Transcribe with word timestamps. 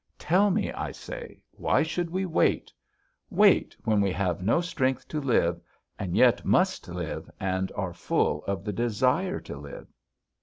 Tell 0.17 0.49
me, 0.49 0.71
I 0.71 0.91
say, 0.91 1.43
why 1.51 1.83
should 1.83 2.09
we 2.09 2.25
wait? 2.25 2.73
Wait, 3.29 3.77
when 3.83 4.01
we 4.01 4.11
have 4.11 4.41
no 4.41 4.59
strength 4.59 5.07
to 5.09 5.21
live, 5.21 5.61
and 5.99 6.17
yet 6.17 6.43
must 6.43 6.87
live 6.87 7.29
and 7.39 7.71
are 7.75 7.93
full 7.93 8.43
of 8.45 8.63
the 8.65 8.73
desire 8.73 9.39
to 9.41 9.55
live! 9.57 9.87